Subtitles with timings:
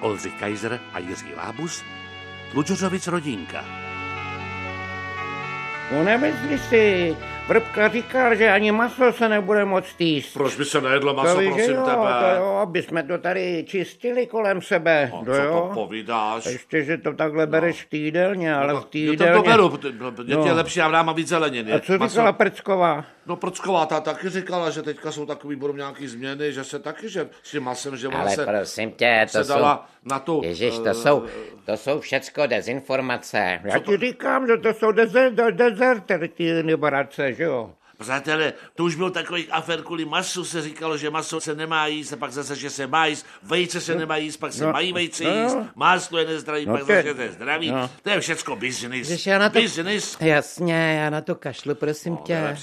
[0.00, 1.84] Oldřich Kaiser a Jiří Lábus,
[2.52, 3.64] Tlučořovic rodinka.
[5.92, 7.16] No nemyslíš si,
[7.48, 10.32] Vrbka říkal, že ani maso se nebude moct jíst.
[10.32, 11.96] Proč by se nejedlo maso, to prosím jo, tebe?
[11.96, 15.12] To jo, aby jsme to tady čistili kolem sebe.
[15.14, 15.68] A to co jo.
[15.68, 16.46] to povídáš?
[16.46, 19.32] Ještě, že to takhle bereš v týdelně, ale v Já to, týdelně...
[19.34, 19.88] to beru, protože
[20.26, 20.46] je No.
[20.46, 20.54] no.
[20.54, 21.72] lepší, já dám víc zeleniny.
[21.72, 23.04] A co říkala Prcková?
[23.28, 27.08] No Procková ta taky říkala, že teďka jsou takový, budou nějaký změny, že se taky,
[27.08, 29.48] že s tím masem, že Ale se, prosím tě, to jsou...
[29.54, 30.40] dala na tu...
[30.44, 31.24] Ježíš, to eh, jsou,
[31.64, 33.60] to jsou všecko dezinformace.
[33.64, 36.62] Já ti říkám, že to jsou dezer, de- dezerter, ty
[37.38, 37.74] že jo?
[38.00, 42.12] Přátelé, to už byl takový afer kvůli masu, se říkalo, že maso se nemá jíst,
[42.12, 44.92] a pak zase, že se má jíst, vejce se nemá jíst, pak se no, mají
[44.92, 45.42] vejce no.
[45.42, 47.70] jíst, máslo je nezdravý, No pak je- zase to je zdravý.
[47.70, 47.90] no.
[48.02, 49.08] To je všecko business.
[49.10, 50.16] Ježiš, já na to- Business.
[50.20, 52.56] Jasně, já na to kašlu, prosím No, tě.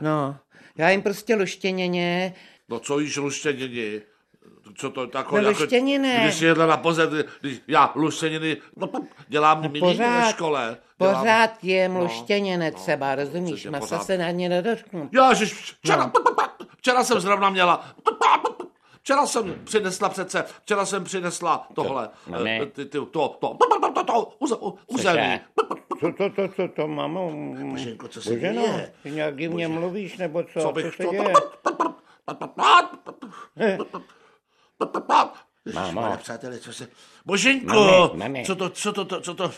[0.00, 0.36] No,
[0.78, 2.34] já jim prostě luštěněně.
[2.68, 4.02] No co jíš luštěniny?
[4.76, 6.18] Co to tako, No, luštěniny.
[6.22, 8.88] Když jsi jedla na pozad, když já luštěniny, no,
[9.28, 10.76] dělám no, pořád, ve škole.
[10.98, 13.54] Dělám, Pořád jem No, luštěněne třeba, rozumíš?
[13.54, 14.02] přesně, Masa pořád.
[14.06, 15.08] se na ně nedotknu.
[15.12, 16.12] Já, že včera,
[16.78, 17.84] včera jsem zrovna měla,
[19.02, 22.60] včera jsem přinesla přece, včera jsem přinesla tohle, Mami.
[22.62, 23.48] eh, ty, ty, to, to, to,
[23.94, 25.40] to, to, uze-.
[26.00, 27.32] Co to, to, co to, mamo?
[27.70, 28.92] Boženko, co se Boženo, děje?
[29.02, 30.60] ty nějak divně mluvíš, nebo co?
[30.60, 31.10] Co bych co to...
[31.10, 31.32] se děje?
[35.74, 36.16] Mámo.
[36.16, 36.88] Přátelé, co se...
[37.26, 38.44] Boženko, Mami, mami.
[38.46, 39.50] co to, co to, to, co to...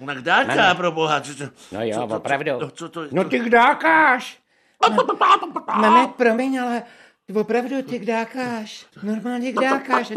[0.00, 0.74] Ona Mami.
[0.76, 1.44] pro boha, co to...
[1.72, 2.50] No jo, co to, opravdu.
[2.60, 4.38] Co, co to, No ty kdákáš!
[5.76, 6.82] Mami, promiň, ale
[7.26, 8.86] ty opravdu ty kdákáš.
[9.02, 10.08] Normálně kdákáš.
[10.08, 10.14] ty-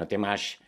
[0.00, 0.60] No ty máš,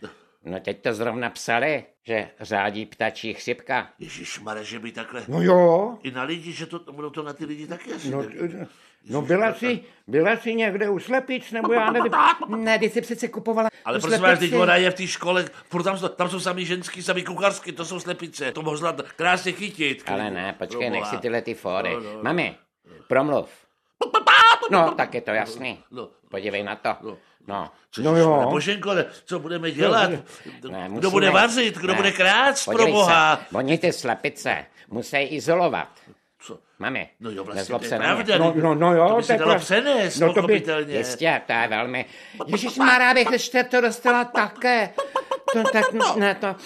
[0.47, 3.89] no teď to zrovna psali, že řádí ptačí chřipka.
[3.99, 5.25] Ježišmare, že by takhle...
[5.29, 8.11] No jo, I na lidi, že to, budou to na ty lidi taky asi.
[8.11, 8.67] no, ne?
[9.11, 12.13] no byla jsi, byla jsi někde u slepic, nebo já nevím.
[12.57, 15.83] Ne, ty jsi přece kupovala Ale prosím vás, teď ona je v té škole, furt
[15.83, 20.03] tam, jsou- tam jsou sami ženský, sami kuchařky, to jsou slepice, to mohla krásně chytit.
[20.07, 21.91] Ale ne, počkej, nech si tyhle ty fóry.
[21.95, 22.23] No, no, no.
[22.23, 22.57] Mami,
[23.09, 23.67] promluv.
[24.71, 25.79] No, tak je to jasný.
[25.91, 26.09] No.
[26.31, 27.17] Podívej na to.
[27.47, 28.47] No, No jo.
[28.51, 28.91] Boženko,
[29.25, 30.11] co budeme dělat?
[30.11, 30.23] Ne,
[30.61, 31.95] Kdo musíme- bude vařit, kdo ne.
[31.95, 33.37] bude krát, pro boha?
[33.51, 35.89] Se, oni ty slepice musí izolovat.
[36.39, 36.59] Co?
[36.79, 38.25] Mami, No jo, vlastně nezlob se na mě.
[38.25, 38.39] pravda.
[38.39, 40.63] No, no, no jo, to by se dalo já- přenést, no to by-.
[40.89, 42.05] Jistě, to je velmi...
[42.47, 44.91] Ježíš Mará, bych ještě to dostala také.
[45.53, 45.85] To tak,
[46.17, 46.57] ne, to,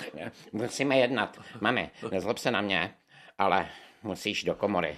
[0.52, 1.38] Musíme jednat.
[1.60, 2.94] Mami, nezlob se na mě,
[3.38, 3.66] ale
[4.02, 4.96] musíš do komory.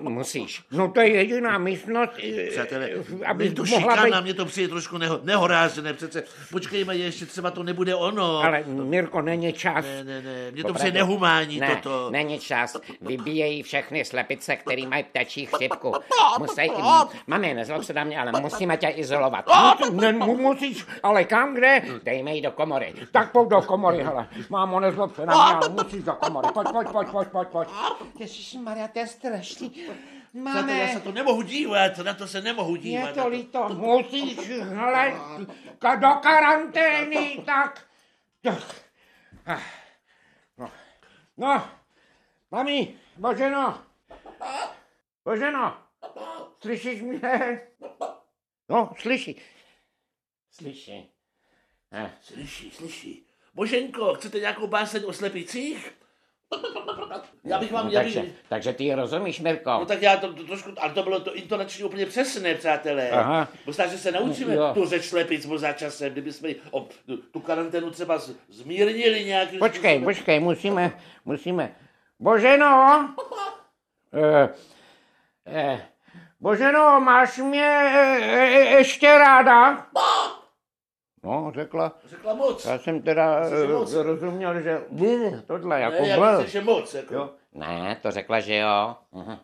[0.00, 0.62] Musíš.
[0.70, 2.90] No to je jediná místnost, eh, Přátelé,
[3.26, 4.24] aby mě to mohla šikana, být...
[4.24, 8.38] mě to přijde trošku neho, nehorázné, přece počkejme, ještě třeba to nebude ono.
[8.44, 9.84] Ale Mirko, není čas.
[9.84, 10.74] Ne, ne, ne, mě to Opravdu.
[10.74, 12.10] přijde nehumánní ne, toto.
[12.10, 12.76] není čas.
[13.00, 15.94] Vybíjejí všechny slepice, který mají ptačí chřipku.
[16.38, 16.70] Musí...
[17.26, 19.44] Mami, nezlob se na mě, ale musíme tě izolovat.
[19.92, 21.82] Ne, mu- musíš, ale kam, kde?
[22.02, 22.94] Dejme ji do komory.
[23.12, 24.28] Tak pojď do komory, hele.
[24.48, 26.48] Mámo, nezlob se na mě, ale musíš do komory.
[26.54, 27.68] Pojď, pojď, pojď, pojď, pojď, pojď.
[28.18, 29.70] Ježíš Maria, to je strašný.
[29.70, 33.00] Přátelé, já se Máme, to nemohu dívat, na to se nemohu dívat.
[33.08, 33.68] je na to líto.
[33.68, 35.12] Musíš, hele,
[35.78, 37.86] ka- do karantény, tak.
[38.42, 38.84] tak.
[39.46, 39.60] Ah.
[40.58, 40.70] No,
[41.36, 41.68] no,
[42.50, 43.82] mami, Boženo,
[45.24, 45.78] Boženo,
[46.62, 47.60] slyšíš mě?
[48.68, 49.40] No, slyší.
[50.50, 51.10] Slyší.
[51.92, 53.26] Eh, Slyší, slyší.
[53.54, 55.92] Boženko, chcete nějakou báseň o slepicích?
[57.44, 59.70] Já bych vám, no, já bych, takže, takže ty rozumíš, Mirko?
[59.70, 63.10] No tak já to, to trošku, ale to bylo to intonačně úplně přesné, přátelé.
[63.10, 63.48] Aha.
[63.66, 64.70] Možná, že se naučíme Jo.
[64.74, 66.86] tu řeč slepic možná časem, kdyby jsme jí o,
[67.30, 69.48] tu, karanténu třeba z- zmírnili nějak.
[69.58, 70.92] Počkej, počkej, musíme,
[71.24, 71.74] musíme.
[72.20, 73.08] Boženo,
[74.14, 74.48] eh,
[75.46, 75.80] eh,
[76.40, 79.86] Boženo, máš mě eh, ještě ráda?
[81.24, 81.92] No, řekla.
[82.06, 82.64] Řekla moc.
[82.64, 83.40] Já jsem teda
[83.78, 83.94] moc?
[83.94, 84.80] eh, rozuměl, že
[85.46, 86.94] tohle jako ne, já že moc.
[86.94, 87.14] Jako.
[87.14, 87.30] Jo.
[87.54, 88.96] Ne, to řekla, že jo.
[89.12, 89.38] Mhm.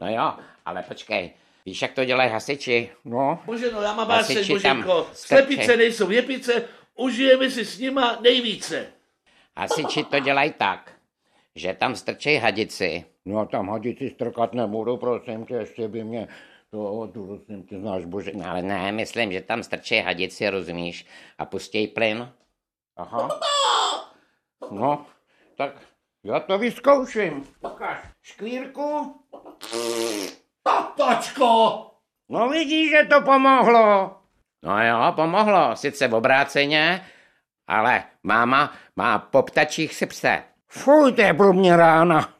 [0.00, 0.32] No jo,
[0.66, 1.30] ale počkej.
[1.66, 2.90] Víš, jak to dělají hasiči?
[3.04, 5.06] No, Bože, no já mám Hasiči Boženko.
[5.12, 6.64] Slepice nejsou jepice,
[6.96, 8.86] užijeme si s nima nejvíce.
[9.56, 10.92] Hasiči to dělají tak,
[11.54, 13.04] že tam strčej hadici.
[13.24, 16.28] no tam hadici strkat nebudu, prosím tě, ještě by mě
[16.74, 18.30] to, tu prosím tě, znáš, bože.
[18.34, 21.06] No, ale ne, myslím, že tam strčej hadici, rozumíš,
[21.38, 22.32] a pustěj plyn.
[22.96, 23.40] Aha.
[24.70, 25.06] No,
[25.56, 25.70] tak
[26.24, 27.46] já to vyzkouším.
[27.60, 29.20] Ukáž škvírku.
[30.96, 31.90] Tačko!
[32.28, 34.16] No vidíš, že to pomohlo.
[34.62, 37.06] No jo, pomohlo, sice v obráceně,
[37.66, 40.42] ale máma má po ptačích sypse.
[40.68, 42.34] Fuj, to je pro mě rána.